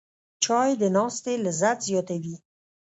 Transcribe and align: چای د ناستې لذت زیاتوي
چای 0.43 0.71
د 0.81 0.83
ناستې 0.95 1.33
لذت 1.45 1.77
زیاتوي 1.87 2.35